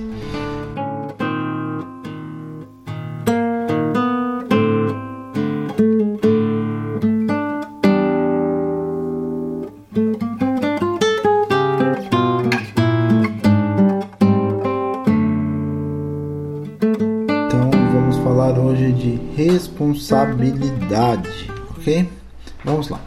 Responsabilidade, 20.31 21.50
ok? 21.70 22.09
Vamos 22.64 22.89
lá. 22.89 23.00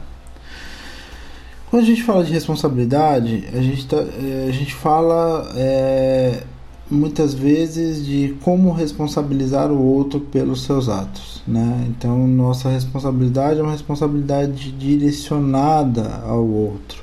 Quando 1.70 1.84
a 1.84 1.86
gente 1.86 2.04
fala 2.04 2.24
de 2.24 2.32
responsabilidade, 2.32 3.46
a 3.54 3.62
gente, 3.62 3.88
tá, 3.88 3.98
é, 3.98 4.46
a 4.48 4.52
gente 4.52 4.74
fala 4.76 5.52
é, 5.56 6.44
muitas 6.90 7.34
vezes 7.34 8.06
de 8.06 8.36
como 8.44 8.72
responsabilizar 8.72 9.72
o 9.72 9.82
outro 9.82 10.20
pelos 10.20 10.64
seus 10.64 10.88
atos, 10.88 11.42
né? 11.48 11.88
Então, 11.90 12.28
nossa 12.28 12.70
responsabilidade 12.70 13.60
é 13.60 13.64
uma 13.64 13.72
responsabilidade 13.72 14.72
direcionada 14.72 16.22
ao 16.26 16.46
outro. 16.46 17.02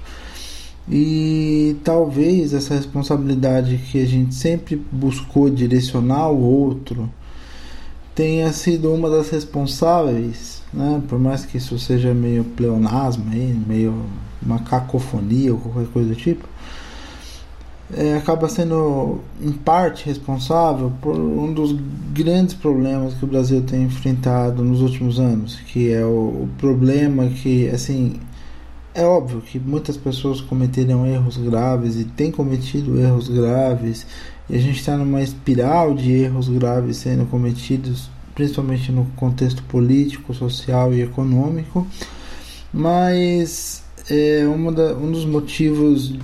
E 0.89 1.77
talvez 1.84 2.53
essa 2.53 2.75
responsabilidade 2.75 3.77
que 3.91 4.00
a 4.00 4.06
gente 4.06 4.34
sempre 4.34 4.77
buscou 4.91 5.49
direcionar 5.50 6.28
o 6.28 6.41
outro 6.41 7.09
tenha 8.15 8.53
sido 8.53 8.93
uma 8.93 9.09
das 9.09 9.31
responsáveis, 9.31 10.62
né, 10.72 11.03
por 11.09 11.19
mais 11.19 11.44
que 11.44 11.59
isso 11.59 11.78
seja 11.78 12.12
meio 12.12 12.44
pleonasmo, 12.44 13.25
aí, 13.32 13.59
meio 13.66 14.04
uma 14.43 14.59
cacofonia 14.60 15.53
ou 15.53 15.60
qualquer 15.60 15.87
coisa 15.93 16.09
do 16.09 16.15
tipo, 16.15 16.48
é, 17.93 18.16
acaba 18.16 18.48
sendo 18.48 19.21
em 19.41 19.53
parte 19.53 20.06
responsável 20.06 20.93
por 21.00 21.16
um 21.16 21.53
dos 21.53 21.75
grandes 22.12 22.54
problemas 22.54 23.15
que 23.15 23.25
o 23.25 23.28
Brasil 23.28 23.62
tem 23.62 23.82
enfrentado 23.82 24.62
nos 24.62 24.81
últimos 24.81 25.19
anos, 25.19 25.56
que 25.56 25.92
é 25.92 26.04
o, 26.04 26.09
o 26.44 26.48
problema 26.56 27.27
que, 27.27 27.69
assim, 27.69 28.21
é 28.94 29.04
óbvio 29.04 29.41
que 29.41 29.59
muitas 29.59 29.97
pessoas 29.97 30.41
cometeram 30.41 31.06
erros 31.06 31.37
graves 31.37 31.97
e 31.97 32.04
têm 32.04 32.31
cometido 32.31 33.00
erros 33.00 33.28
graves 33.28 34.06
e 34.50 34.56
a 34.56 34.59
gente 34.59 34.81
está 34.81 34.97
numa 34.97 35.22
espiral 35.22 35.94
de 35.94 36.11
erros 36.11 36.49
graves 36.49 36.97
sendo 36.97 37.25
cometidos, 37.27 38.11
principalmente 38.34 38.91
no 38.91 39.05
contexto 39.15 39.62
político, 39.62 40.34
social 40.34 40.93
e 40.93 41.00
econômico. 41.03 41.87
Mas 42.72 43.84
é 44.10 44.44
da, 44.75 44.94
um 44.94 45.12
dos 45.12 45.25
motivos 45.25 46.16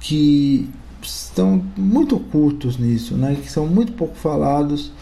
que 0.00 0.70
estão 1.02 1.60
muito 1.76 2.14
ocultos 2.16 2.78
nisso, 2.78 3.16
né, 3.16 3.36
que 3.42 3.50
são 3.50 3.66
muito 3.66 3.92
pouco 3.94 4.14
falados, 4.14 4.92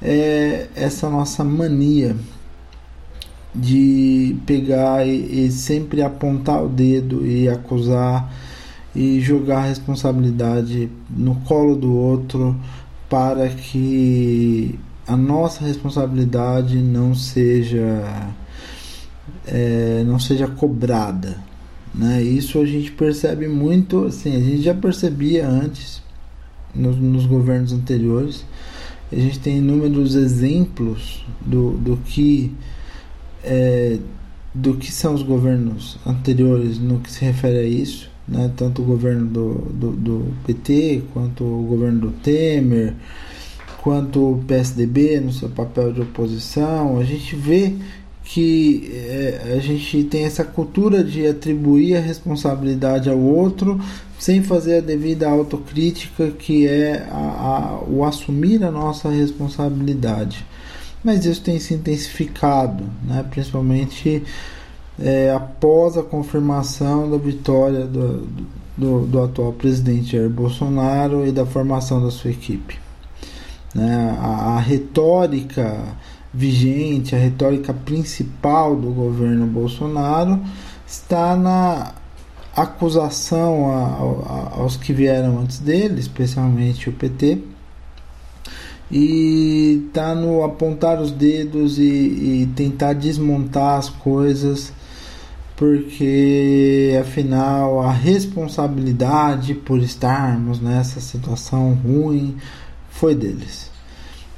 é 0.00 0.68
essa 0.76 1.10
nossa 1.10 1.42
mania 1.42 2.16
de 3.52 4.36
pegar 4.46 5.06
e, 5.06 5.46
e 5.46 5.50
sempre 5.50 6.00
apontar 6.00 6.62
o 6.62 6.68
dedo 6.68 7.26
e 7.26 7.48
acusar 7.48 8.32
e 8.96 9.20
jogar 9.20 9.58
a 9.58 9.66
responsabilidade 9.66 10.88
no 11.10 11.34
colo 11.42 11.76
do 11.76 11.94
outro 11.94 12.56
para 13.10 13.46
que 13.50 14.80
a 15.06 15.14
nossa 15.14 15.64
responsabilidade 15.64 16.76
não 16.78 17.14
seja 17.14 18.32
é, 19.46 20.02
não 20.06 20.18
seja 20.18 20.48
cobrada 20.48 21.36
né? 21.94 22.22
isso 22.22 22.58
a 22.58 22.64
gente 22.64 22.90
percebe 22.90 23.46
muito 23.46 24.06
assim 24.06 24.34
a 24.34 24.40
gente 24.40 24.62
já 24.62 24.74
percebia 24.74 25.46
antes 25.46 26.02
nos, 26.74 26.96
nos 26.96 27.26
governos 27.26 27.74
anteriores 27.74 28.46
a 29.12 29.16
gente 29.16 29.38
tem 29.38 29.58
inúmeros 29.58 30.14
exemplos 30.14 31.24
do, 31.40 31.72
do 31.72 31.98
que 31.98 32.50
é, 33.44 33.98
do 34.54 34.74
que 34.74 34.90
são 34.90 35.12
os 35.12 35.22
governos 35.22 35.98
anteriores 36.06 36.78
no 36.78 36.98
que 36.98 37.12
se 37.12 37.22
refere 37.22 37.58
a 37.58 37.62
isso 37.62 38.15
né? 38.28 38.50
tanto 38.56 38.82
o 38.82 38.84
governo 38.84 39.26
do, 39.26 39.54
do, 39.72 39.92
do, 39.92 40.34
PT, 40.46 41.02
quanto 41.12 41.44
o 41.44 41.62
governo 41.62 42.00
do 42.00 42.10
Temer, 42.10 42.94
quanto 43.82 44.32
o 44.32 44.44
PSDB 44.44 45.20
no 45.20 45.32
seu 45.32 45.48
papel 45.48 45.92
de 45.92 46.00
oposição, 46.00 46.98
a 46.98 47.04
gente 47.04 47.36
vê 47.36 47.72
que 48.24 48.90
é, 48.92 49.54
a 49.56 49.60
gente 49.60 50.02
tem 50.04 50.24
essa 50.24 50.42
cultura 50.42 51.04
de 51.04 51.26
atribuir 51.26 51.96
a 51.96 52.00
responsabilidade 52.00 53.08
ao 53.08 53.18
outro 53.18 53.80
sem 54.18 54.42
fazer 54.42 54.78
a 54.78 54.80
devida 54.80 55.28
autocrítica, 55.28 56.30
que 56.30 56.66
é 56.66 57.06
a, 57.10 57.14
a, 57.14 57.84
o 57.88 58.04
assumir 58.04 58.64
a 58.64 58.70
nossa 58.70 59.08
responsabilidade. 59.10 60.44
Mas 61.04 61.24
isso 61.24 61.40
tem 61.42 61.60
se 61.60 61.74
intensificado, 61.74 62.84
né? 63.04 63.24
principalmente 63.30 64.24
é, 64.98 65.30
após 65.30 65.96
a 65.96 66.02
confirmação 66.02 67.10
da 67.10 67.18
vitória 67.18 67.84
do, 67.86 68.26
do, 68.76 69.06
do, 69.06 69.22
atual 69.22 69.52
presidente 69.52 70.12
Jair 70.12 70.30
Bolsonaro 70.30 71.26
e 71.26 71.32
da 71.32 71.44
formação 71.44 72.02
da 72.02 72.10
sua 72.10 72.30
equipe. 72.30 72.78
Né? 73.74 74.16
A, 74.20 74.56
a 74.56 74.60
retórica 74.60 75.82
vigente, 76.32 77.14
a 77.14 77.18
retórica 77.18 77.72
principal 77.72 78.76
do 78.76 78.90
governo 78.90 79.46
Bolsonaro 79.46 80.40
está 80.86 81.36
na 81.36 81.92
acusação 82.54 83.70
a, 83.70 84.56
a, 84.56 84.60
aos 84.60 84.76
que 84.76 84.92
vieram 84.92 85.40
antes 85.40 85.58
dele, 85.58 86.00
especialmente 86.00 86.88
o 86.88 86.92
PT, 86.92 87.38
e 88.90 89.84
está 89.88 90.14
no 90.14 90.42
apontar 90.44 91.00
os 91.00 91.10
dedos 91.10 91.78
e, 91.78 91.82
e 91.82 92.48
tentar 92.54 92.92
desmontar 92.92 93.78
as 93.78 93.90
coisas 93.90 94.72
porque 95.56 96.96
afinal 97.00 97.80
a 97.80 97.90
responsabilidade 97.90 99.54
por 99.54 99.78
estarmos 99.78 100.60
nessa 100.60 101.00
situação 101.00 101.72
ruim 101.74 102.36
foi 102.90 103.14
deles. 103.14 103.70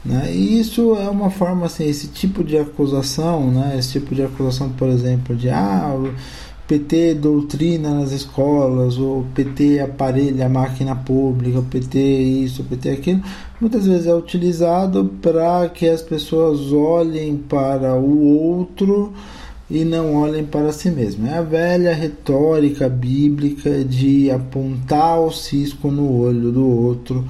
Né? 0.05 0.33
E 0.33 0.61
isso 0.61 0.95
é 0.95 1.09
uma 1.09 1.29
forma 1.29 1.67
assim, 1.67 1.87
esse 1.87 2.09
tipo 2.09 2.45
de 2.45 2.57
acusação, 2.57 3.51
né? 3.51 3.77
esse 3.79 3.99
tipo 3.99 4.15
de 4.15 4.23
acusação, 4.23 4.71
por 4.71 4.89
exemplo, 4.89 5.35
de 5.35 5.51
ah, 5.51 5.93
o 5.95 6.15
PT 6.69 7.15
doutrina 7.15 7.95
nas 7.95 8.13
escolas, 8.13 8.97
ou 8.97 9.21
o 9.21 9.27
PT 9.35 9.81
aparelha 9.81 10.47
a 10.47 10.49
máquina 10.49 10.95
pública, 10.95 11.59
o 11.59 11.65
PT 11.65 11.99
isso, 11.99 12.63
o 12.63 12.65
PT 12.65 12.91
aquilo, 12.91 13.23
muitas 13.61 13.87
vezes 13.87 14.07
é 14.07 14.15
utilizado 14.15 15.13
para 15.21 15.69
que 15.69 15.89
as 15.89 16.01
pessoas 16.01 16.73
olhem 16.73 17.37
para 17.37 17.95
o 17.95 18.23
outro 18.23 19.13
e 19.71 19.85
não 19.85 20.15
olhem 20.15 20.45
para 20.45 20.73
si 20.73 20.91
mesmos. 20.91 21.29
É 21.29 21.39
a 21.39 21.43
velha 21.43 21.95
retórica 21.95 22.89
bíblica 22.89 23.85
de 23.85 24.31
apontar 24.31 25.21
o 25.21 25.31
cisco 25.31 25.91
no 25.91 26.11
olho 26.11 26.51
do 26.51 26.67
outro 26.67 27.27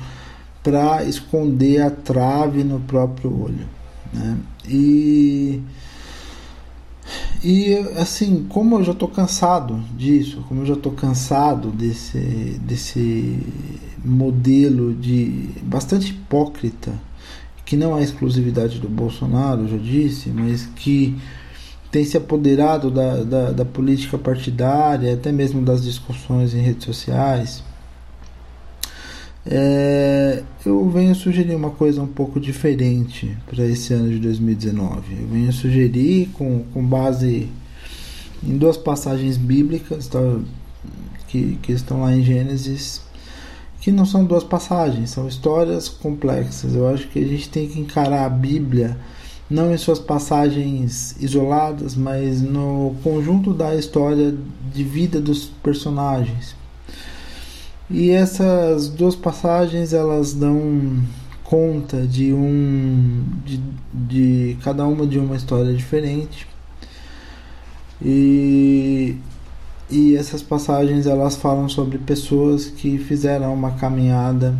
para 0.62 1.02
esconder 1.04 1.82
a 1.82 1.90
trave 1.90 2.62
no 2.62 2.80
próprio 2.80 3.42
olho. 3.42 3.66
Né? 4.12 4.38
E, 4.68 5.60
e 7.42 7.74
assim, 7.96 8.46
como 8.48 8.76
eu 8.76 8.84
já 8.84 8.92
estou 8.92 9.08
cansado 9.08 9.82
disso, 9.96 10.44
como 10.48 10.62
eu 10.62 10.66
já 10.66 10.74
estou 10.74 10.92
cansado 10.92 11.70
desse, 11.70 12.18
desse 12.62 13.38
modelo 14.04 14.94
de 14.94 15.50
bastante 15.62 16.10
hipócrita, 16.10 16.92
que 17.64 17.76
não 17.76 17.98
é 17.98 18.02
exclusividade 18.02 18.78
do 18.78 18.88
Bolsonaro, 18.88 19.62
eu 19.62 19.68
já 19.68 19.76
disse, 19.76 20.30
mas 20.30 20.66
que 20.76 21.16
tem 21.98 22.04
se 22.04 22.16
apoderado 22.16 22.92
da, 22.92 23.24
da, 23.24 23.50
da, 23.50 23.64
política 23.64 24.16
partidária, 24.16 25.14
até 25.14 25.32
mesmo 25.32 25.62
das 25.62 25.82
discussões 25.82 26.54
em 26.54 26.60
redes 26.60 26.84
sociais. 26.84 27.60
É, 29.44 30.44
eu 30.64 30.88
venho 30.90 31.12
sugerir 31.16 31.56
uma 31.56 31.70
coisa 31.70 32.00
um 32.00 32.06
pouco 32.06 32.38
diferente 32.38 33.36
para 33.46 33.64
esse 33.64 33.92
ano 33.92 34.10
de 34.10 34.20
2019. 34.20 35.22
Eu 35.22 35.26
venho 35.26 35.52
sugerir, 35.52 36.28
com, 36.34 36.62
com 36.72 36.84
base 36.84 37.48
em 38.44 38.56
duas 38.56 38.76
passagens 38.76 39.36
bíblicas 39.36 40.06
tá, 40.06 40.20
que, 41.26 41.58
que 41.60 41.72
estão 41.72 42.02
lá 42.02 42.14
em 42.14 42.22
Gênesis, 42.22 43.02
que 43.80 43.90
não 43.90 44.06
são 44.06 44.24
duas 44.24 44.44
passagens, 44.44 45.10
são 45.10 45.26
histórias 45.26 45.88
complexas. 45.88 46.76
Eu 46.76 46.88
acho 46.88 47.08
que 47.08 47.18
a 47.18 47.26
gente 47.26 47.48
tem 47.48 47.68
que 47.68 47.80
encarar 47.80 48.24
a 48.24 48.30
Bíblia 48.30 48.96
não 49.50 49.72
em 49.72 49.78
suas 49.78 49.98
passagens 49.98 51.16
isoladas, 51.20 51.94
mas 51.94 52.42
no 52.42 52.94
conjunto 53.02 53.54
da 53.54 53.74
história 53.74 54.34
de 54.72 54.84
vida 54.84 55.20
dos 55.20 55.46
personagens. 55.62 56.54
E 57.90 58.10
essas 58.10 58.88
duas 58.88 59.16
passagens 59.16 59.92
elas 59.94 60.34
dão 60.34 61.02
conta 61.42 62.06
de 62.06 62.34
um 62.34 63.24
de, 63.44 63.58
de 63.94 64.58
cada 64.62 64.86
uma 64.86 65.06
de 65.06 65.18
uma 65.18 65.34
história 65.36 65.72
diferente. 65.72 66.46
E 68.02 69.16
e 69.90 70.14
essas 70.16 70.42
passagens 70.42 71.06
elas 71.06 71.36
falam 71.36 71.66
sobre 71.66 71.96
pessoas 71.96 72.66
que 72.66 72.98
fizeram 72.98 73.54
uma 73.54 73.70
caminhada 73.72 74.54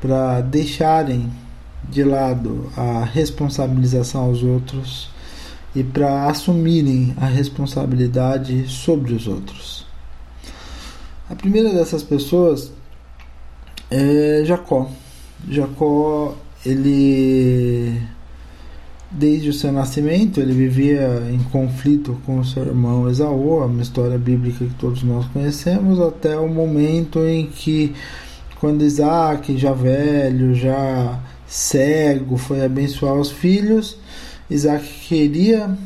para 0.00 0.40
deixarem 0.40 1.30
de 1.90 2.02
lado 2.02 2.70
a 2.76 3.04
responsabilização 3.04 4.24
aos 4.24 4.42
outros 4.42 5.10
e 5.74 5.82
para 5.82 6.26
assumirem 6.28 7.14
a 7.20 7.26
responsabilidade 7.26 8.68
sobre 8.68 9.12
os 9.12 9.26
outros. 9.26 9.84
A 11.28 11.34
primeira 11.34 11.72
dessas 11.72 12.02
pessoas 12.02 12.72
é 13.90 14.42
Jacó. 14.44 14.88
Jacó, 15.48 16.34
ele 16.64 18.00
desde 19.10 19.48
o 19.48 19.52
seu 19.52 19.70
nascimento, 19.70 20.40
ele 20.40 20.52
vivia 20.52 21.22
em 21.30 21.38
conflito 21.44 22.20
com 22.26 22.42
seu 22.42 22.64
irmão 22.64 23.08
Esaú, 23.08 23.64
uma 23.64 23.82
história 23.82 24.18
bíblica 24.18 24.64
que 24.64 24.74
todos 24.74 25.04
nós 25.04 25.24
conhecemos, 25.26 26.00
até 26.00 26.36
o 26.36 26.48
momento 26.48 27.20
em 27.20 27.46
que 27.46 27.94
quando 28.58 28.82
Isaac, 28.82 29.56
já 29.56 29.72
velho, 29.72 30.54
já 30.54 31.20
cego, 31.46 32.36
foi 32.36 32.64
abençoar 32.64 33.14
os 33.14 33.30
filhos. 33.30 33.98
Isaac 34.50 34.86
queria 35.08 35.76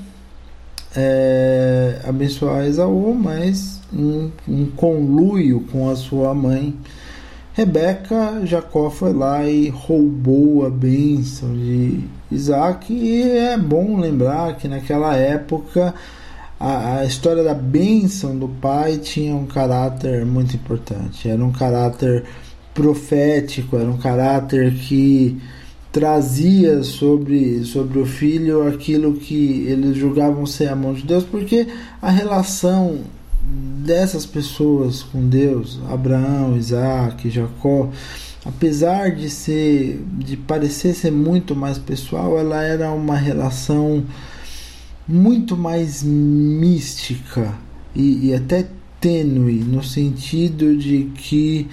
é, 0.96 2.00
abençoar 2.06 2.64
Esaú, 2.64 3.14
mas 3.14 3.80
um, 3.92 4.30
conluio 4.76 5.60
com 5.70 5.88
a 5.88 5.96
sua 5.96 6.34
mãe 6.34 6.74
Rebeca, 7.58 8.46
Jacó 8.46 8.88
foi 8.88 9.12
lá 9.12 9.44
e 9.44 9.68
roubou 9.68 10.64
a 10.64 10.70
bênção 10.70 11.52
de 11.54 12.04
Isaac. 12.30 12.92
E 12.92 13.20
é 13.20 13.58
bom 13.58 13.98
lembrar 13.98 14.56
que 14.56 14.68
naquela 14.68 15.16
época 15.16 15.92
a, 16.60 16.98
a, 16.98 17.04
história 17.04 17.42
da 17.42 17.54
bênção 17.54 18.38
do 18.38 18.46
pai 18.46 18.98
tinha 18.98 19.34
um 19.34 19.44
caráter 19.44 20.24
muito 20.24 20.54
importante. 20.54 21.28
Era 21.28 21.44
um 21.44 21.50
caráter 21.50 22.24
profético, 22.78 23.76
era 23.76 23.90
um 23.90 23.96
caráter 23.96 24.72
que 24.72 25.36
trazia 25.90 26.84
sobre, 26.84 27.64
sobre 27.64 27.98
o 27.98 28.06
filho 28.06 28.68
aquilo 28.68 29.14
que 29.14 29.64
eles 29.66 29.96
julgavam 29.96 30.46
ser 30.46 30.68
a 30.68 30.76
mão 30.76 30.94
de 30.94 31.02
Deus, 31.02 31.24
porque 31.24 31.66
a 32.00 32.08
relação 32.08 33.00
dessas 33.84 34.24
pessoas 34.24 35.02
com 35.02 35.28
Deus, 35.28 35.80
Abraão, 35.90 36.56
Isaac, 36.56 37.28
Jacó, 37.28 37.90
apesar 38.44 39.10
de 39.10 39.28
ser 39.28 40.00
de 40.12 40.36
parecer 40.36 40.94
ser 40.94 41.10
muito 41.10 41.56
mais 41.56 41.78
pessoal, 41.78 42.38
ela 42.38 42.62
era 42.62 42.92
uma 42.92 43.16
relação 43.16 44.04
muito 45.08 45.56
mais 45.56 46.04
mística 46.04 47.52
e, 47.92 48.28
e 48.28 48.34
até 48.34 48.68
tênue 49.00 49.64
no 49.64 49.82
sentido 49.82 50.76
de 50.76 51.10
que 51.16 51.66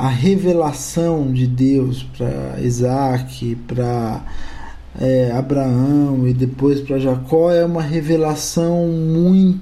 a 0.00 0.08
revelação 0.08 1.30
de 1.30 1.46
Deus 1.46 2.02
para 2.16 2.58
Isaac, 2.58 3.54
para 3.68 4.24
é, 4.98 5.30
Abraão 5.30 6.26
e 6.26 6.32
depois 6.32 6.80
para 6.80 6.98
Jacó 6.98 7.52
é 7.52 7.66
uma 7.66 7.82
revelação 7.82 8.88
muito 8.88 9.60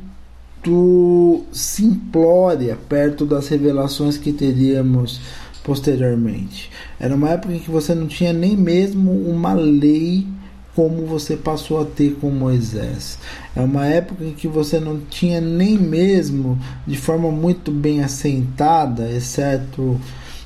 simplória 1.50 2.78
perto 2.88 3.26
das 3.26 3.48
revelações 3.48 4.16
que 4.16 4.32
teríamos 4.32 5.20
posteriormente. 5.64 6.70
Era 7.00 7.16
uma 7.16 7.30
época 7.30 7.54
em 7.54 7.58
que 7.58 7.70
você 7.70 7.92
não 7.92 8.06
tinha 8.06 8.32
nem 8.32 8.56
mesmo 8.56 9.10
uma 9.10 9.54
lei 9.54 10.24
como 10.72 11.04
você 11.04 11.36
passou 11.36 11.80
a 11.80 11.84
ter 11.84 12.16
com 12.20 12.30
Moisés. 12.30 13.18
É 13.56 13.60
uma 13.60 13.86
época 13.86 14.22
em 14.24 14.34
que 14.34 14.46
você 14.46 14.78
não 14.78 15.00
tinha 15.00 15.40
nem 15.40 15.76
mesmo 15.76 16.56
de 16.86 16.96
forma 16.96 17.28
muito 17.28 17.72
bem 17.72 18.04
assentada, 18.04 19.10
exceto 19.10 20.00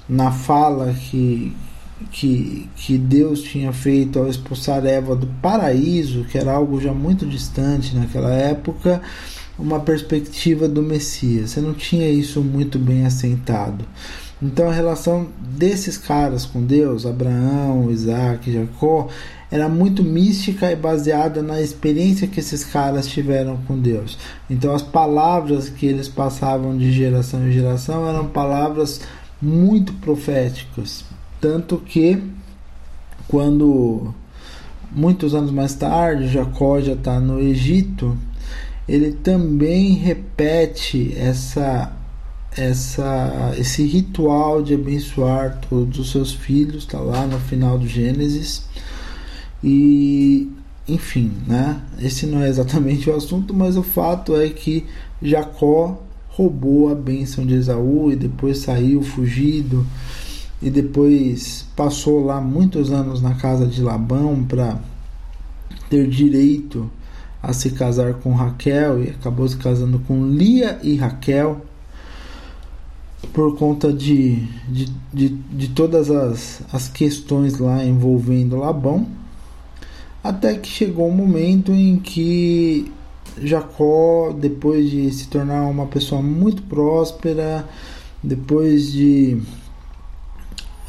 na 0.08 0.30
fala 0.30 0.92
que, 0.92 1.54
que, 2.10 2.68
que 2.76 2.98
Deus 2.98 3.42
tinha 3.42 3.72
feito 3.72 4.18
ao 4.18 4.28
expulsar 4.28 4.84
Eva 4.84 5.14
do 5.14 5.26
paraíso, 5.40 6.24
que 6.24 6.38
era 6.38 6.52
algo 6.52 6.80
já 6.80 6.92
muito 6.92 7.26
distante 7.26 7.94
naquela 7.94 8.32
época, 8.32 9.00
uma 9.58 9.80
perspectiva 9.80 10.68
do 10.68 10.82
Messias. 10.82 11.50
Você 11.50 11.60
não 11.60 11.74
tinha 11.74 12.08
isso 12.08 12.40
muito 12.40 12.78
bem 12.78 13.06
assentado. 13.06 13.84
Então 14.42 14.68
a 14.68 14.72
relação 14.72 15.28
desses 15.38 15.96
caras 15.96 16.44
com 16.44 16.64
Deus, 16.64 17.06
Abraão, 17.06 17.92
Isaac, 17.92 18.52
Jacó, 18.52 19.08
era 19.48 19.68
muito 19.68 20.02
mística 20.02 20.72
e 20.72 20.74
baseada 20.74 21.42
na 21.42 21.60
experiência 21.60 22.26
que 22.26 22.40
esses 22.40 22.64
caras 22.64 23.06
tiveram 23.06 23.58
com 23.68 23.78
Deus. 23.78 24.18
Então 24.50 24.74
as 24.74 24.82
palavras 24.82 25.68
que 25.68 25.86
eles 25.86 26.08
passavam 26.08 26.76
de 26.76 26.90
geração 26.90 27.46
em 27.46 27.52
geração 27.52 28.08
eram 28.08 28.26
palavras 28.26 29.02
muito 29.42 29.92
proféticas. 29.94 31.04
Tanto 31.40 31.78
que, 31.78 32.22
quando 33.26 34.14
muitos 34.92 35.34
anos 35.34 35.50
mais 35.50 35.74
tarde 35.74 36.28
Jacó 36.28 36.80
já 36.80 36.92
está 36.92 37.18
no 37.18 37.40
Egito, 37.40 38.16
ele 38.88 39.12
também 39.12 39.94
repete 39.94 41.12
essa, 41.16 41.92
essa, 42.56 43.52
esse 43.58 43.84
ritual 43.84 44.62
de 44.62 44.74
abençoar 44.74 45.60
todos 45.68 45.98
os 45.98 46.12
seus 46.12 46.32
filhos, 46.32 46.84
está 46.84 47.00
lá 47.00 47.26
no 47.26 47.40
final 47.40 47.76
do 47.76 47.88
Gênesis. 47.88 48.66
E 49.64 50.50
enfim, 50.86 51.32
né? 51.46 51.80
Esse 52.00 52.26
não 52.26 52.42
é 52.42 52.48
exatamente 52.48 53.08
o 53.08 53.14
assunto, 53.14 53.54
mas 53.54 53.76
o 53.76 53.82
fato 53.82 54.36
é 54.36 54.48
que 54.48 54.86
Jacó 55.20 56.02
roubou 56.34 56.90
a 56.90 56.94
bênção 56.94 57.44
de 57.44 57.54
Esaú 57.54 58.10
e 58.10 58.16
depois 58.16 58.58
saiu 58.58 59.02
fugido 59.02 59.86
e 60.62 60.70
depois 60.70 61.66
passou 61.76 62.24
lá 62.24 62.40
muitos 62.40 62.90
anos 62.90 63.20
na 63.20 63.34
casa 63.34 63.66
de 63.66 63.82
Labão 63.82 64.42
para 64.44 64.78
ter 65.90 66.08
direito 66.08 66.90
a 67.42 67.52
se 67.52 67.70
casar 67.70 68.14
com 68.14 68.32
Raquel 68.32 69.02
e 69.02 69.10
acabou 69.10 69.46
se 69.46 69.56
casando 69.56 69.98
com 70.00 70.26
Lia 70.26 70.78
e 70.82 70.96
Raquel 70.96 71.60
por 73.32 73.56
conta 73.56 73.92
de, 73.92 74.46
de, 74.68 74.92
de, 75.12 75.28
de 75.28 75.68
todas 75.68 76.10
as, 76.10 76.62
as 76.72 76.88
questões 76.88 77.58
lá 77.58 77.84
envolvendo 77.84 78.56
Labão. 78.56 79.06
Até 80.22 80.54
que 80.54 80.68
chegou 80.68 81.08
um 81.08 81.14
momento 81.14 81.72
em 81.72 81.98
que 81.98 82.90
Jacó, 83.40 84.32
depois 84.38 84.90
de 84.90 85.10
se 85.12 85.28
tornar 85.28 85.62
uma 85.62 85.86
pessoa 85.86 86.20
muito 86.22 86.62
próspera, 86.62 87.66
depois 88.22 88.92
de. 88.92 89.40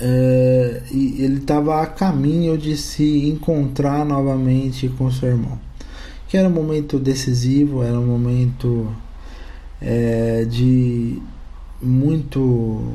É, 0.02 0.82
ele 0.92 1.38
estava 1.38 1.82
a 1.82 1.86
caminho 1.86 2.58
de 2.58 2.76
se 2.76 3.28
encontrar 3.30 4.04
novamente 4.04 4.90
com 4.90 5.10
seu 5.12 5.30
irmão, 5.30 5.58
que 6.28 6.36
era 6.36 6.48
um 6.48 6.52
momento 6.52 7.00
decisivo, 7.00 7.84
era 7.84 7.98
um 7.98 8.06
momento 8.06 8.90
é, 9.82 10.46
de 10.46 11.22
muito 11.82 12.94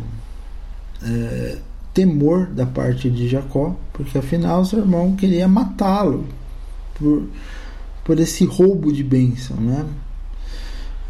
é, 1.03 1.59
temor 1.95 2.47
da 2.47 2.67
parte 2.67 3.09
de 3.09 3.29
Jacó, 3.29 3.75
porque 3.93 4.19
afinal 4.19 4.65
seu 4.65 4.81
irmão 4.81 5.17
queria 5.17 5.49
matá-lo 5.49 6.27
por, 6.95 7.25
por 8.09 8.19
esse 8.19 8.47
roubo 8.47 8.91
de 8.91 9.05
bênção, 9.05 9.55
né? 9.59 9.85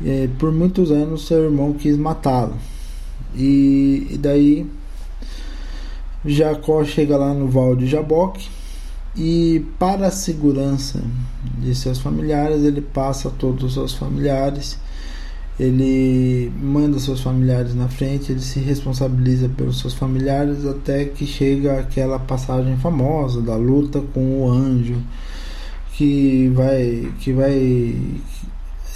E, 0.02 0.28
por 0.36 0.50
muitos 0.50 0.90
anos 0.90 1.28
seu 1.28 1.44
irmão 1.44 1.72
quis 1.72 1.96
matá-lo. 1.96 2.56
E, 3.36 4.08
e, 4.10 4.18
daí 4.18 4.66
Jacó 6.26 6.84
chega 6.84 7.16
lá 7.16 7.32
no 7.32 7.46
Val 7.46 7.76
de 7.76 7.86
Jaboque 7.86 8.48
e 9.16 9.64
para 9.78 10.08
a 10.08 10.10
segurança 10.10 11.00
de 11.60 11.72
seus 11.72 12.00
familiares 12.00 12.64
ele 12.64 12.80
passa 12.80 13.30
todos 13.30 13.62
os 13.62 13.74
seus 13.74 13.94
familiares 13.94 14.76
ele 15.58 16.52
manda 16.60 16.98
seus 16.98 17.20
familiares 17.20 17.74
na 17.74 17.88
frente, 17.88 18.30
ele 18.30 18.40
se 18.40 18.60
responsabiliza 18.60 19.48
pelos 19.48 19.80
seus 19.80 19.94
familiares 19.94 20.64
até 20.64 21.04
que 21.04 21.26
chega 21.26 21.78
aquela 21.78 22.18
passagem 22.18 22.76
famosa 22.76 23.40
da 23.40 23.56
luta 23.56 24.00
com 24.12 24.40
o 24.40 24.50
anjo 24.50 25.00
que 25.98 26.48
vai 26.54 27.12
que 27.18 27.32
vai 27.32 27.96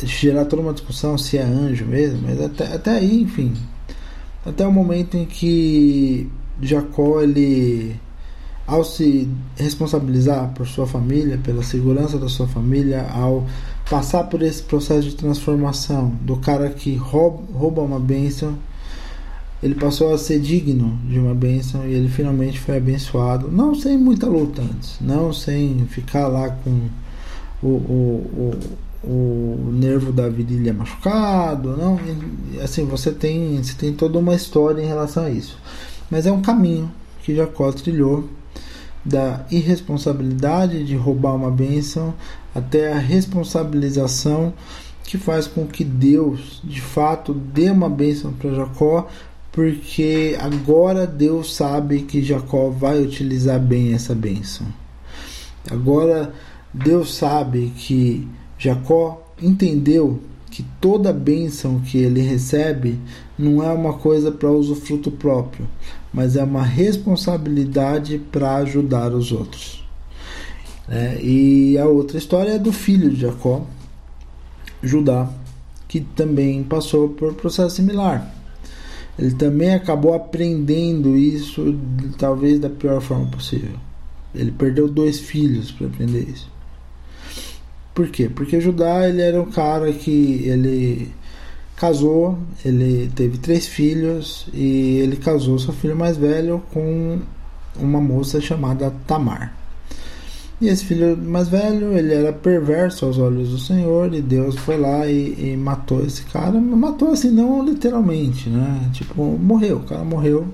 gerar 0.05 0.45
toda 0.45 0.63
uma 0.63 0.73
discussão 0.73 1.19
se 1.19 1.37
é 1.37 1.43
anjo 1.43 1.85
mesmo, 1.85 2.21
mas 2.23 2.41
até, 2.41 2.73
até 2.73 2.91
aí, 2.93 3.23
enfim, 3.23 3.55
até 4.47 4.65
o 4.65 4.71
momento 4.71 5.17
em 5.17 5.25
que 5.25 6.31
Jacó 6.61 7.21
ele 7.21 7.97
ao 8.65 8.85
se 8.85 9.29
responsabilizar 9.57 10.53
por 10.55 10.65
sua 10.69 10.87
família, 10.87 11.41
pela 11.43 11.65
segurança 11.65 12.17
da 12.19 12.29
sua 12.29 12.47
família, 12.47 13.05
ao 13.13 13.45
passar 13.91 14.25
por 14.25 14.41
esse 14.41 14.63
processo 14.63 15.09
de 15.09 15.17
transformação 15.17 16.11
do 16.21 16.37
cara 16.37 16.71
que 16.71 16.95
rouba, 16.95 17.43
rouba 17.53 17.83
uma 17.83 17.99
bênção, 17.99 18.57
ele 19.63 19.75
passou 19.75 20.13
a 20.13 20.19
ser 20.19 20.41
digno 20.41 20.99
de 21.09 21.19
uma 21.19 21.35
bênção 21.35 21.87
e 21.87 21.93
ele 21.93 22.09
finalmente 22.09 22.59
foi 22.59 22.77
abençoado, 22.77 23.51
não 23.51 23.75
sem 23.75 23.97
muita 23.97 24.27
luta 24.27 24.61
antes, 24.61 24.97
não 25.01 25.33
sem 25.33 25.87
ficar 25.87 26.27
lá 26.27 26.51
com 26.51 26.89
o, 27.63 27.69
o, 27.69 28.55
o, 29.05 29.09
o 29.09 29.73
nervo 29.73 30.13
da 30.13 30.29
virilha 30.29 30.73
machucado, 30.73 31.77
não, 31.77 31.99
assim 32.63 32.85
você 32.87 33.13
tem 33.13 33.63
você 33.63 33.75
tem 33.75 33.93
toda 33.93 34.19
uma 34.19 34.35
história 34.35 34.83
em 34.83 34.87
relação 34.87 35.25
a 35.25 35.31
isso, 35.31 35.57
mas 36.11 36.27
é 36.27 36.33
um 36.33 36.43
caminho 36.43 36.91
que 37.23 37.35
Jacó 37.35 37.71
trilhou 37.71 38.29
da 39.05 39.45
irresponsabilidade 39.51 40.85
de 40.85 40.97
roubar 40.97 41.35
uma 41.35 41.51
bênção 41.51 42.15
até 42.55 42.93
a 42.93 42.99
responsabilização 42.99 44.53
que 45.05 45.19
faz 45.19 45.47
com 45.47 45.67
que 45.67 45.85
Deus 45.85 46.61
de 46.63 46.81
fato 46.81 47.35
dê 47.35 47.71
uma 47.71 47.89
bênção 47.89 48.33
para 48.33 48.55
Jacó, 48.55 49.09
porque 49.53 50.35
agora 50.41 51.07
Deus 51.07 51.55
sabe 51.55 52.03
que 52.03 52.23
Jacó 52.23 52.71
vai 52.71 53.03
utilizar 53.03 53.61
bem 53.61 53.93
essa 53.93 54.15
bênção. 54.15 54.67
Agora 55.71 56.33
Deus 56.73 57.15
sabe 57.15 57.71
que 57.77 58.27
Jacó 58.59 59.31
entendeu 59.41 60.21
que 60.51 60.65
toda 60.81 61.13
bênção 61.13 61.81
que 61.81 61.99
ele 61.99 62.21
recebe 62.21 62.99
não 63.39 63.63
é 63.63 63.71
uma 63.73 63.95
coisa 63.95 64.33
para 64.33 64.51
usufruto 64.51 65.11
próprio, 65.11 65.69
mas 66.13 66.37
é 66.37 66.43
uma 66.43 66.63
responsabilidade 66.63 68.19
para 68.19 68.57
ajudar 68.57 69.13
os 69.13 69.33
outros. 69.33 69.87
É, 70.89 71.19
e 71.23 71.79
a 71.79 71.87
outra 71.87 72.19
história 72.19 72.53
é 72.53 72.59
do 72.59 72.73
filho 72.73 73.11
de 73.11 73.21
Jacó, 73.21 73.65
Judá, 74.83 75.31
que 75.89 76.01
também 76.01 76.63
passou 76.63 77.11
por 77.11 77.35
processo 77.35 77.77
similar. 77.77 78.42
Ele 79.19 79.33
também 79.33 79.75
acabou 79.75 80.15
aprendendo 80.15 81.17
isso, 81.17 81.79
talvez 82.19 82.59
da 82.59 82.71
pior 82.71 83.01
forma 83.01 83.27
possível. 83.27 83.77
Ele 84.35 84.51
perdeu 84.51 84.89
dois 84.89 85.21
filhos 85.21 85.71
para 85.71 85.87
aprender 85.87 86.27
isso. 86.29 86.51
Por 87.95 88.09
quê? 88.09 88.29
Porque 88.29 88.61
Judá 88.61 89.07
ele 89.07 89.21
era 89.21 89.41
um 89.41 89.51
cara 89.51 89.93
que 89.93 90.43
ele 90.45 91.13
casou, 91.77 92.39
ele 92.65 93.11
teve 93.15 93.37
três 93.39 93.67
filhos 93.67 94.47
e 94.53 94.99
ele 94.99 95.17
casou 95.17 95.59
seu 95.59 95.75
filho 95.75 95.97
mais 95.97 96.17
velho 96.17 96.63
com 96.73 97.21
uma 97.77 98.01
moça 98.01 98.41
chamada 98.41 98.95
Tamar. 99.07 99.62
E 100.63 100.69
esse 100.69 100.85
filho 100.85 101.17
mais 101.17 101.49
velho, 101.49 101.99
ele 101.99 102.15
era 102.15 102.33
perverso 102.33 103.05
aos 103.05 103.19
olhos 103.19 103.51
do 103.51 103.59
Senhor 103.59 104.15
e 104.15 104.23
Deus 104.23 104.57
foi 104.57 104.79
lá 104.79 105.07
e, 105.07 105.53
e 105.53 105.57
matou 105.57 106.05
esse 106.05 106.23
cara. 106.27 106.53
Matou 106.53 107.11
assim, 107.11 107.31
não 107.31 107.65
literalmente, 107.65 108.49
né? 108.49 108.91
Tipo, 108.93 109.25
morreu, 109.25 109.79
o 109.79 109.85
cara 109.85 110.05
morreu. 110.05 110.47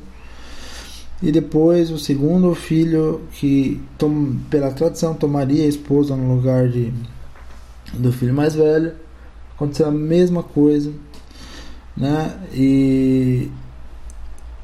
E 1.22 1.30
depois 1.30 1.90
o 1.90 1.98
segundo 1.98 2.54
filho, 2.54 3.20
que 3.32 3.80
tom, 3.98 4.36
pela 4.48 4.70
tradição 4.70 5.14
tomaria 5.14 5.64
a 5.64 5.68
esposa 5.68 6.16
no 6.16 6.36
lugar 6.36 6.68
de, 6.68 6.92
do 7.92 8.10
filho 8.10 8.32
mais 8.32 8.54
velho, 8.54 8.92
aconteceu 9.54 9.88
a 9.88 9.90
mesma 9.90 10.42
coisa 10.42 10.90
né? 11.98 12.38
E, 12.54 13.50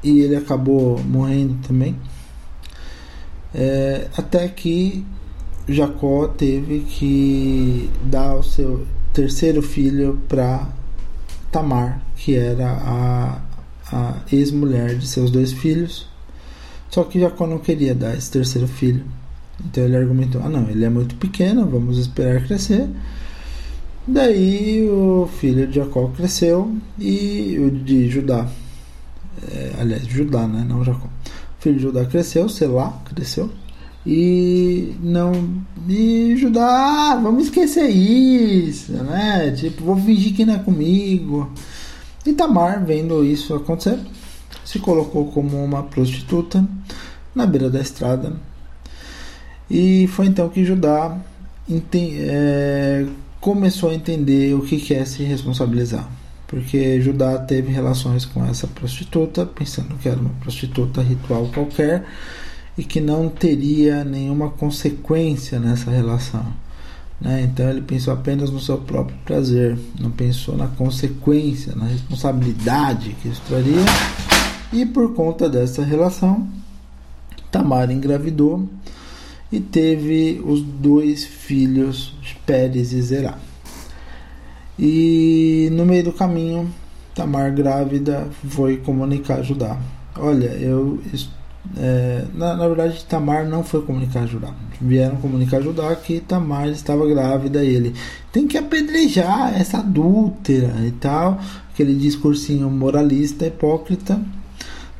e 0.01 0.19
ele 0.21 0.35
acabou 0.35 0.97
morrendo 1.03 1.55
também. 1.67 1.95
É, 3.53 4.07
até 4.17 4.47
que 4.47 5.05
Jacó 5.67 6.27
teve 6.27 6.81
que 6.81 7.89
dar 8.03 8.35
o 8.35 8.43
seu 8.43 8.85
terceiro 9.13 9.61
filho 9.61 10.19
para 10.27 10.67
Tamar, 11.51 12.01
que 12.15 12.35
era 12.35 12.69
a, 12.71 13.41
a 13.91 14.13
ex-mulher 14.31 14.97
de 14.97 15.07
seus 15.07 15.31
dois 15.31 15.51
filhos. 15.51 16.07
Só 16.89 17.03
que 17.03 17.19
Jacó 17.19 17.47
não 17.47 17.59
queria 17.59 17.95
dar 17.95 18.15
esse 18.15 18.29
terceiro 18.29 18.67
filho. 18.67 19.03
Então 19.63 19.83
ele 19.83 19.97
argumentou: 19.97 20.41
ah, 20.43 20.49
não, 20.49 20.69
ele 20.69 20.85
é 20.85 20.89
muito 20.89 21.15
pequeno, 21.15 21.65
vamos 21.65 21.97
esperar 21.97 22.43
crescer. 22.45 22.87
Daí 24.07 24.87
o 24.87 25.27
filho 25.39 25.65
de 25.65 25.75
Jacó 25.75 26.07
cresceu 26.09 26.75
e 26.99 27.57
o 27.59 27.71
de 27.71 28.07
Judá, 28.07 28.47
é, 29.51 29.73
aliás, 29.79 30.05
Judá, 30.05 30.47
né? 30.47 30.63
Não 30.67 30.83
Jacó. 30.83 31.07
O 31.07 31.61
filho 31.61 31.77
de 31.77 31.81
Judá 31.81 32.05
cresceu, 32.05 32.47
sei 32.47 32.67
lá, 32.67 33.01
cresceu. 33.05 33.49
E 34.05 34.95
não. 35.01 35.31
E 35.89 36.35
Judá, 36.37 37.11
ah, 37.11 37.19
vamos 37.21 37.45
esquecer 37.45 37.89
isso, 37.89 38.91
né? 38.91 39.51
Tipo, 39.51 39.83
vou 39.83 39.97
fingir 39.97 40.35
que 40.35 40.45
não 40.45 40.55
é 40.55 40.59
comigo. 40.59 41.51
E 42.25 42.33
Tamar, 42.33 42.85
vendo 42.85 43.23
isso 43.23 43.53
acontecer, 43.55 43.99
se 44.63 44.79
colocou 44.79 45.31
como 45.31 45.63
uma 45.63 45.83
prostituta 45.83 46.67
na 47.33 47.45
beira 47.45 47.69
da 47.69 47.79
estrada. 47.79 48.33
E 49.69 50.07
foi 50.07 50.27
então 50.27 50.49
que 50.49 50.63
Judá 50.63 51.17
é, 52.19 53.05
começou 53.39 53.89
a 53.89 53.95
entender 53.95 54.53
o 54.53 54.61
que 54.61 54.93
é 54.93 55.05
se 55.05 55.23
responsabilizar. 55.23 56.07
Porque 56.47 57.01
Judá 57.01 57.39
teve 57.39 57.71
relações 57.71 58.23
com 58.23 58.45
essa 58.45 58.67
prostituta, 58.67 59.45
pensando 59.45 59.95
que 59.97 60.07
era 60.07 60.19
uma 60.19 60.33
prostituta 60.41 61.01
ritual 61.01 61.49
qualquer 61.53 62.05
e 62.77 62.83
que 62.83 62.99
não 62.99 63.29
teria 63.29 64.03
nenhuma 64.03 64.49
consequência 64.49 65.59
nessa 65.59 65.89
relação. 65.89 66.45
Né? 67.19 67.43
Então 67.43 67.69
ele 67.69 67.81
pensou 67.81 68.13
apenas 68.13 68.49
no 68.49 68.59
seu 68.59 68.77
próprio 68.77 69.17
prazer, 69.23 69.77
não 69.99 70.11
pensou 70.11 70.57
na 70.57 70.67
consequência, 70.67 71.73
na 71.75 71.85
responsabilidade 71.85 73.15
que 73.21 73.29
isso 73.29 73.41
traria. 73.47 73.83
E 74.73 74.85
por 74.85 75.13
conta 75.13 75.47
dessa 75.47 75.83
relação, 75.83 76.47
Tamar 77.51 77.89
engravidou 77.89 78.67
e 79.51 79.59
teve 79.59 80.41
os 80.45 80.61
dois 80.61 81.23
filhos, 81.23 82.13
Pérez 82.45 82.91
e 82.91 83.01
Zerá. 83.01 83.37
E 84.77 85.69
no 85.71 85.85
meio 85.85 86.03
do 86.03 86.11
caminho, 86.11 86.69
Tamar 87.13 87.53
grávida 87.53 88.27
foi 88.49 88.77
comunicar 88.77 89.41
Judá. 89.41 89.79
Olha, 90.17 90.47
eu 90.47 90.99
é, 91.77 92.25
na, 92.33 92.55
na, 92.55 92.67
verdade 92.67 93.03
Tamar 93.05 93.45
não 93.45 93.63
foi 93.63 93.81
comunicar 93.81 94.25
Judá. 94.27 94.53
Vieram 94.79 95.17
comunicar 95.17 95.61
Judá 95.61 95.95
que 95.95 96.19
Tamar 96.19 96.69
estava 96.69 97.07
grávida 97.07 97.63
e 97.63 97.75
ele 97.75 97.95
tem 98.31 98.47
que 98.47 98.57
apedrejar 98.57 99.59
essa 99.59 99.79
adúltera 99.79 100.73
e 100.85 100.91
tal, 100.91 101.39
aquele 101.73 101.95
discursinho 101.95 102.69
moralista, 102.69 103.45
hipócrita. 103.45 104.19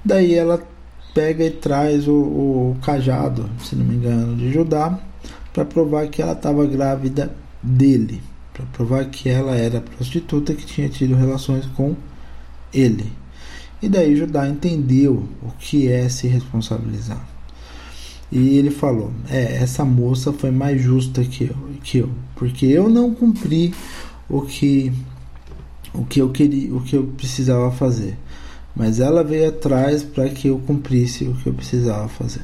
Daí 0.04 0.34
ela 0.34 0.62
pega 1.14 1.46
e 1.46 1.52
traz 1.52 2.08
o, 2.08 2.14
o 2.14 2.78
cajado, 2.82 3.50
se 3.64 3.76
não 3.76 3.86
me 3.86 3.96
engano, 3.96 4.36
de 4.36 4.52
Judá, 4.52 5.00
para 5.54 5.64
provar 5.64 6.08
que 6.08 6.22
ela 6.22 6.34
estava 6.34 6.66
grávida 6.66 7.32
dele, 7.64 8.22
para 8.54 8.66
provar 8.66 9.06
que 9.06 9.30
ela 9.30 9.56
era 9.56 9.80
prostituta 9.80 10.54
que 10.54 10.66
tinha 10.66 10.90
tido 10.90 11.16
relações 11.16 11.66
com 11.68 11.96
ele. 12.74 13.12
E 13.82 13.90
daí 13.90 14.16
Judá 14.16 14.48
entendeu 14.48 15.28
o 15.44 15.52
que 15.60 15.88
é 15.88 16.08
se 16.10 16.28
responsabilizar. 16.28 17.26
E 18.32 18.58
ele 18.58 18.72
falou: 18.72 19.12
É, 19.30 19.58
essa 19.58 19.86
moça 19.86 20.34
foi 20.34 20.52
mais 20.52 20.82
justa 20.82 21.24
que 21.24 21.46
eu, 21.46 21.56
que 21.84 21.98
eu 22.00 22.10
porque 22.36 22.66
eu 22.66 22.90
não 22.90 23.14
cumpri 23.14 23.74
o 24.30 24.42
que 24.42 24.92
o 25.94 26.04
que 26.06 26.22
eu 26.22 26.30
queria, 26.30 26.76
o 26.76 26.82
que 26.82 26.96
eu 26.96 27.06
precisava 27.18 27.72
fazer. 27.72 28.18
Mas 28.76 29.00
ela 29.00 29.24
veio 29.24 29.48
atrás 29.48 30.04
para 30.04 30.28
que 30.28 30.50
eu 30.50 30.60
cumprisse 30.60 31.26
o 31.26 31.34
que 31.34 31.48
eu 31.48 31.54
precisava 31.54 32.10
fazer. 32.10 32.42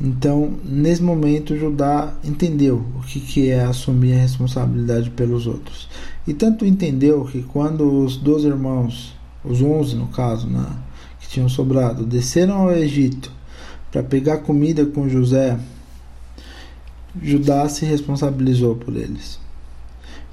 Então, 0.00 0.54
nesse 0.64 1.02
momento, 1.02 1.56
Judá 1.56 2.14
entendeu 2.24 2.84
o 2.96 3.02
que, 3.02 3.20
que 3.20 3.50
é 3.50 3.62
assumir 3.62 4.14
a 4.14 4.22
responsabilidade 4.22 5.10
pelos 5.10 5.46
outros. 5.46 5.88
E 6.26 6.32
tanto 6.32 6.64
entendeu 6.64 7.24
que 7.24 7.42
quando 7.42 8.02
os 8.02 8.16
dois 8.16 8.44
irmãos, 8.44 9.14
os 9.44 9.60
onze 9.62 9.96
no 9.96 10.06
caso, 10.08 10.46
né, 10.46 10.66
que 11.20 11.28
tinham 11.28 11.48
sobrado, 11.48 12.04
desceram 12.04 12.62
ao 12.62 12.72
Egito 12.72 13.30
para 13.90 14.02
pegar 14.02 14.38
comida 14.38 14.86
com 14.86 15.08
José, 15.08 15.58
Judá 17.20 17.68
se 17.68 17.84
responsabilizou 17.84 18.74
por 18.76 18.96
eles. 18.96 19.38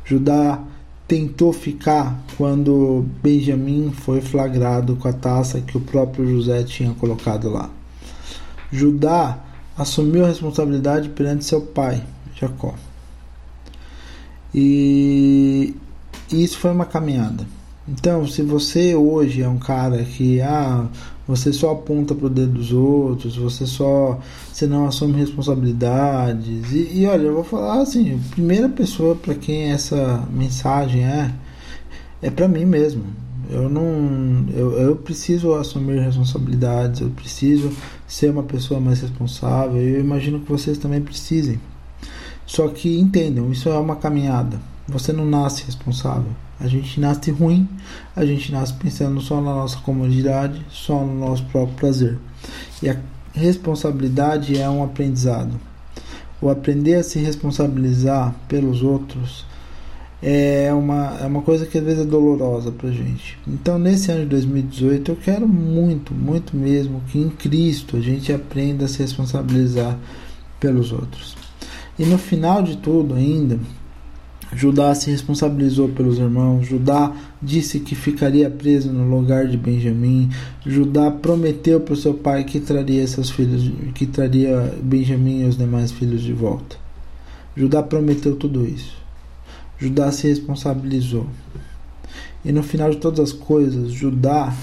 Judá 0.06 0.63
tentou 1.08 1.51
ficar 1.51 2.24
quando 2.38 3.06
Benjamim 3.22 3.92
foi 3.92 4.22
flagrado 4.22 4.96
com 4.96 5.08
a 5.08 5.13
taça 5.13 5.60
que 5.60 5.75
o 5.75 5.82
próprio 5.82 6.25
José 6.25 6.63
tinha 6.63 6.94
colocado 6.94 7.50
lá. 7.50 7.70
Judá 8.72 9.39
assumiu 9.78 10.24
a 10.24 10.28
responsabilidade 10.28 11.10
perante 11.10 11.44
seu 11.44 11.62
pai, 11.62 12.04
Jacó. 12.39 12.75
E 14.54 15.75
isso 16.32 16.58
foi 16.60 16.72
uma 16.72 16.86
caminhada. 16.86 17.46
Então, 17.91 18.27
se 18.27 18.43
você 18.43 18.93
hoje 18.93 19.41
é 19.41 19.50
um 19.50 19.58
cara 19.58 20.03
que 20.03 20.39
ah, 20.41 20.88
você 21.27 21.51
só 21.51 21.72
aponta 21.72 22.13
para 22.13 22.27
o 22.27 22.29
dedo 22.29 22.53
dos 22.53 22.72
outros, 22.72 23.36
você 23.36 23.65
só 23.65 24.19
você 24.53 24.67
não 24.67 24.86
assume 24.86 25.13
responsabilidades. 25.13 26.72
E, 26.72 27.00
e 27.00 27.05
olha, 27.08 27.24
eu 27.24 27.34
vou 27.34 27.43
falar 27.43 27.81
assim, 27.81 28.15
a 28.15 28.36
primeira 28.36 28.69
pessoa 28.69 29.15
para 29.15 29.34
quem 29.34 29.72
essa 29.72 30.24
mensagem 30.31 31.03
é 31.03 31.34
é 32.22 32.29
para 32.29 32.48
mim 32.48 32.65
mesmo. 32.65 33.05
Eu 33.50 33.67
não 33.67 34.46
eu, 34.53 34.74
eu 34.74 34.96
preciso 34.96 35.55
assumir 35.55 36.00
responsabilidades, 36.00 37.01
eu 37.01 37.10
preciso 37.10 37.72
ser 38.08 38.29
uma 38.29 38.43
pessoa 38.43 38.79
mais 38.79 39.01
responsável. 39.01 39.81
Eu 39.81 40.00
imagino 40.00 40.39
que 40.41 40.51
vocês 40.51 40.77
também 40.77 41.01
precisem. 41.01 41.60
Só 42.46 42.67
que 42.67 43.00
entendam, 43.00 43.51
isso 43.51 43.67
é 43.69 43.77
uma 43.79 43.96
caminhada. 43.96 44.60
Você 44.88 45.12
não 45.12 45.25
nasce 45.25 45.63
responsável. 45.65 46.31
A 46.60 46.68
gente 46.68 47.00
nasce 47.00 47.32
ruim, 47.32 47.68
a 48.16 48.25
gente 48.25 48.51
nasce 48.51 48.74
pensando 48.74 49.22
só 49.22 49.36
na 49.42 49.54
nossa 49.54 49.78
comodidade, 49.80 50.66
só 50.70 51.00
no 51.04 51.20
nosso 51.20 51.44
próprio 51.46 51.75
prazer. 51.75 52.18
E 52.84 52.89
a 52.89 52.98
responsabilidade 53.34 54.58
é 54.60 54.70
um 54.70 54.84
aprendizado. 54.84 55.60
O 56.42 56.50
aprender 56.50 56.96
a 56.96 57.04
se 57.04 57.20
responsabilizar 57.20 58.34
pelos 58.48 58.82
outros 58.82 59.46
é 60.22 60.74
uma, 60.74 61.18
é 61.22 61.25
uma 61.25 61.42
coisa 61.42 61.66
que 61.66 61.78
às 61.78 61.84
vezes 61.84 62.01
é 62.01 62.06
dolorosa 62.06 62.72
pra 62.72 62.92
gente. 62.92 63.38
Então, 63.48 63.80
nesse 63.80 64.12
ano 64.12 64.24
de 64.24 64.30
2018, 64.30 65.12
eu 65.12 65.16
quero 65.16 65.48
muito, 65.48 66.13
muito 66.13 66.56
mesmo 66.56 67.01
que 67.10 67.20
em 67.20 67.30
Cristo 67.30 67.98
a 67.98 68.01
gente 68.01 68.32
aprenda 68.34 68.86
a 68.86 68.88
se 68.88 69.00
responsabilizar 69.00 69.98
pelos 70.60 70.92
outros. 70.92 71.38
E 71.98 72.06
no 72.06 72.18
final 72.18 72.62
de 72.62 72.78
tudo, 72.78 73.16
ainda, 73.16 73.60
Judá 74.53 74.96
se 74.96 75.12
responsabilizou 75.12 75.89
pelos 75.89 76.18
irmãos. 76.18 76.65
Judá 76.65 77.13
disse 77.41 77.79
que 77.79 77.94
ficaria 77.94 78.50
preso 78.50 78.91
no 78.91 79.08
lugar 79.08 79.48
de 79.48 79.58
Benjamim. 79.58 80.29
Judá 80.65 81.12
prometeu 81.12 81.79
para 81.79 81.94
o 81.94 81.98
seu 81.98 82.15
pai 82.15 82.44
que 82.44 82.60
traria 82.60 83.06
seus 83.08 83.29
filhos, 83.29 83.72
que 83.94 84.08
traria 84.08 84.74
Benjamim 84.82 85.41
e 85.41 85.45
os 85.45 85.58
demais 85.58 85.91
filhos 85.91 86.21
de 86.21 86.34
volta. 86.34 86.78
Judá 87.56 87.84
prometeu 87.84 88.36
tudo 88.36 88.65
isso. 88.65 88.97
Judá 89.78 90.12
se 90.12 90.28
responsabilizou. 90.28 91.28
E 92.43 92.52
no 92.52 92.63
final 92.63 92.89
de 92.89 92.97
todas 92.97 93.19
as 93.19 93.32
coisas, 93.32 93.91
Judá 93.91 94.54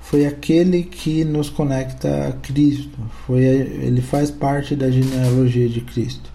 foi 0.00 0.26
aquele 0.26 0.84
que 0.84 1.24
nos 1.24 1.48
conecta 1.50 2.28
a 2.28 2.32
Cristo. 2.32 2.98
Foi, 3.26 3.42
ele 3.42 4.00
faz 4.00 4.30
parte 4.30 4.76
da 4.76 4.90
genealogia 4.90 5.68
de 5.68 5.80
Cristo. 5.80 6.33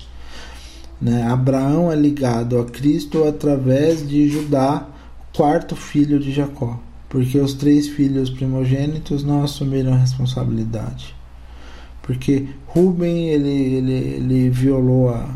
Né? 1.01 1.23
Abraão 1.23 1.91
é 1.91 1.95
ligado 1.95 2.59
a 2.59 2.65
Cristo 2.65 3.23
através 3.27 4.07
de 4.07 4.29
Judá, 4.29 4.87
quarto 5.33 5.75
filho 5.75 6.19
de 6.19 6.31
Jacó, 6.31 6.79
porque 7.07 7.37
os 7.37 7.53
três 7.53 7.87
filhos 7.87 8.29
primogênitos 8.29 9.23
não 9.23 9.43
assumiram 9.43 9.93
a 9.93 9.97
responsabilidade. 9.97 11.15
Porque 12.01 12.47
Ruben 12.67 13.29
ele, 13.29 13.49
ele, 13.49 13.93
ele 13.93 14.49
violou 14.49 15.09
a, 15.09 15.29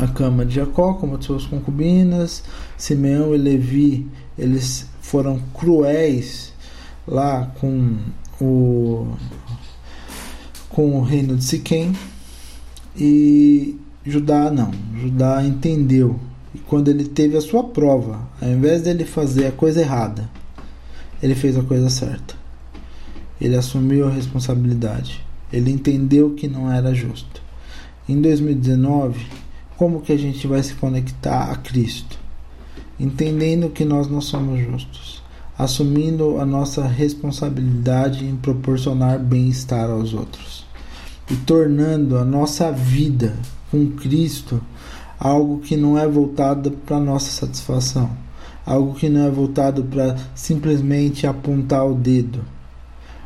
a 0.00 0.06
cama 0.08 0.44
de 0.44 0.56
Jacó 0.56 0.94
como 0.94 1.18
de 1.18 1.26
suas 1.26 1.46
concubinas, 1.46 2.42
Simeão 2.76 3.34
e 3.34 3.38
Levi 3.38 4.06
eles 4.38 4.88
foram 5.00 5.40
cruéis 5.52 6.52
lá 7.06 7.50
com 7.60 7.96
o 8.40 9.08
com 10.68 10.96
o 10.98 11.02
reino 11.02 11.36
de 11.36 11.42
Siquém 11.42 11.92
e 12.96 13.76
Judá 14.08 14.50
não. 14.50 14.70
Judá 14.98 15.44
entendeu. 15.44 16.18
E 16.54 16.58
quando 16.58 16.88
ele 16.88 17.04
teve 17.04 17.36
a 17.36 17.40
sua 17.42 17.62
prova, 17.62 18.26
ao 18.40 18.48
invés 18.48 18.82
dele 18.82 19.04
fazer 19.04 19.46
a 19.46 19.52
coisa 19.52 19.80
errada, 19.80 20.28
ele 21.22 21.34
fez 21.34 21.58
a 21.58 21.62
coisa 21.62 21.90
certa. 21.90 22.34
Ele 23.38 23.54
assumiu 23.54 24.08
a 24.08 24.10
responsabilidade. 24.10 25.22
Ele 25.52 25.70
entendeu 25.70 26.30
que 26.30 26.48
não 26.48 26.72
era 26.72 26.94
justo. 26.94 27.42
Em 28.08 28.20
2019, 28.20 29.26
como 29.76 30.00
que 30.00 30.12
a 30.12 30.18
gente 30.18 30.46
vai 30.46 30.62
se 30.62 30.74
conectar 30.74 31.50
a 31.52 31.56
Cristo? 31.56 32.18
Entendendo 32.98 33.68
que 33.68 33.84
nós 33.84 34.08
não 34.08 34.20
somos 34.20 34.58
justos, 34.58 35.22
assumindo 35.56 36.40
a 36.40 36.46
nossa 36.46 36.86
responsabilidade 36.86 38.24
em 38.24 38.36
proporcionar 38.36 39.18
bem-estar 39.18 39.90
aos 39.90 40.14
outros 40.14 40.66
e 41.30 41.36
tornando 41.36 42.16
a 42.16 42.24
nossa 42.24 42.72
vida 42.72 43.36
com 43.70 43.90
Cristo 43.90 44.60
algo 45.18 45.58
que 45.58 45.76
não 45.76 45.98
é 45.98 46.06
voltado 46.06 46.70
para 46.70 47.00
nossa 47.00 47.30
satisfação, 47.30 48.10
algo 48.64 48.94
que 48.94 49.08
não 49.08 49.26
é 49.26 49.30
voltado 49.30 49.82
para 49.82 50.16
simplesmente 50.34 51.26
apontar 51.26 51.86
o 51.86 51.94
dedo. 51.94 52.44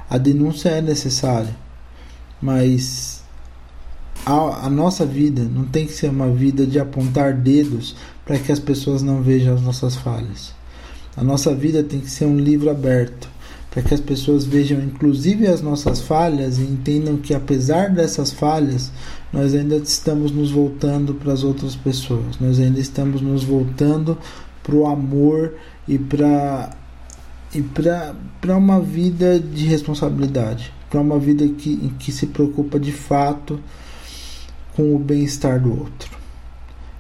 A 0.09 0.17
denúncia 0.17 0.71
é 0.71 0.81
necessária, 0.81 1.55
mas 2.41 3.23
a, 4.25 4.67
a 4.67 4.71
nossa 4.71 5.05
vida 5.05 5.43
não 5.43 5.65
tem 5.65 5.87
que 5.87 5.93
ser 5.93 6.09
uma 6.09 6.31
vida 6.31 6.67
de 6.67 6.79
apontar 6.79 7.35
dedos 7.35 7.95
para 8.25 8.39
que 8.39 8.53
as 8.53 8.59
pessoas 8.59 9.03
não 9.03 9.23
vejam 9.23 9.55
as 9.55 9.63
nossas 9.63 9.97
falhas. 9.97 10.55
A 11.17 11.23
nossa 11.23 11.55
vida 11.55 11.83
tem 11.83 12.01
que 12.01 12.11
ser 12.11 12.25
um 12.25 12.39
livro 12.39 12.71
aberto 12.71 13.29
para 13.71 13.83
que 13.83 13.95
as 13.95 14.01
pessoas 14.01 14.45
vejam 14.45 14.79
inclusive 14.81 15.47
as 15.47 15.63
nossas 15.63 16.01
falhas 16.03 16.59
e 16.59 16.63
entendam 16.63 17.17
que 17.17 17.35
apesar 17.35 17.91
dessas 17.91 18.31
falhas, 18.31 18.93
nós 19.33 19.55
ainda 19.55 19.77
estamos 19.77 20.31
nos 20.31 20.51
voltando 20.51 21.15
para 21.15 21.33
as 21.33 21.43
outras 21.43 21.75
pessoas, 21.75 22.39
nós 22.41 22.61
ainda 22.61 22.79
estamos 22.79 23.21
nos 23.21 23.45
voltando 23.45 24.19
para 24.63 24.75
o 24.75 24.87
amor 24.87 25.55
e 25.89 25.99
para 25.99 26.71
e 27.55 27.61
para 27.61 28.57
uma 28.57 28.81
vida 28.81 29.39
de 29.39 29.67
responsabilidade, 29.67 30.73
para 30.89 31.01
uma 31.01 31.19
vida 31.19 31.47
que, 31.49 31.93
que 31.99 32.11
se 32.11 32.27
preocupa 32.29 32.81
de 32.81 32.93
fato 32.93 33.61
com 34.75 34.95
o 34.95 34.99
bem-estar 34.99 35.61
do 35.61 35.71
outro. 35.71 36.23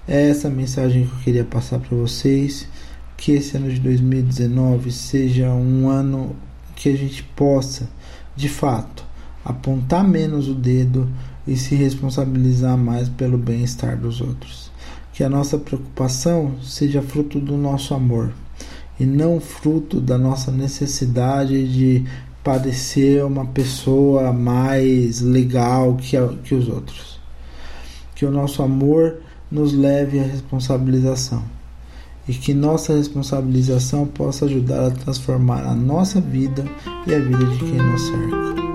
É 0.07 0.29
essa 0.29 0.51
mensagem 0.51 1.07
que 1.07 1.13
eu 1.13 1.19
queria 1.21 1.45
passar 1.45 1.79
para 1.79 1.97
vocês. 1.97 2.69
Que 3.17 3.33
esse 3.33 3.57
ano 3.57 3.71
de 3.71 3.79
2019 3.81 4.91
seja 4.91 5.51
um 5.51 5.89
ano 5.89 6.35
que 6.75 6.89
a 6.89 6.97
gente 6.97 7.23
possa, 7.23 7.89
de 8.35 8.49
fato, 8.49 9.05
apontar 9.45 10.07
menos 10.07 10.49
o 10.49 10.55
dedo 10.55 11.09
e 11.47 11.57
se 11.57 11.75
responsabilizar 11.75 12.77
mais 12.77 13.09
pelo 13.09 13.39
bem-estar 13.39 13.97
dos 13.97 14.21
outros. 14.21 14.71
Que 15.13 15.25
a 15.25 15.29
nossa 15.29 15.59
preocupação 15.59 16.57
seja 16.63 17.03
fruto 17.03 17.39
do 17.39 17.57
nosso 17.57 17.95
amor 17.95 18.33
e 18.99 19.05
não 19.05 19.41
fruto 19.41 20.01
da 20.01 20.17
nossa 20.17 20.51
necessidade 20.51 21.69
de 21.69 22.05
parecer 22.43 23.25
uma 23.25 23.47
pessoa 23.47 24.33
mais 24.33 25.21
legal 25.21 25.97
que, 25.97 26.17
a, 26.17 26.29
que 26.29 26.55
os 26.55 26.69
outros. 26.69 27.21
Que 28.15 28.25
o 28.25 28.31
nosso 28.31 28.63
amor 28.63 29.19
nos 29.51 29.73
leve 29.73 30.19
à 30.19 30.23
responsabilização 30.23 31.43
e 32.27 32.33
que 32.33 32.55
nossa 32.55 32.95
responsabilização 32.95 34.07
possa 34.07 34.45
ajudar 34.45 34.87
a 34.87 34.91
transformar 34.91 35.65
a 35.65 35.75
nossa 35.75 36.21
vida 36.21 36.65
e 37.07 37.15
a 37.15 37.19
vida 37.19 37.45
de 37.45 37.59
quem 37.59 37.75
nos 37.75 38.03
cerca. 38.03 38.72